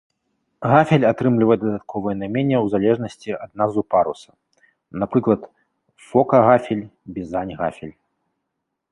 [0.69, 4.31] Гафель атрымлівае дадатковае найменне ў залежнасці ад назвы паруса,
[5.01, 5.41] напрыклад,
[6.07, 6.81] фока-гафель,
[7.19, 7.93] бізань-гафель.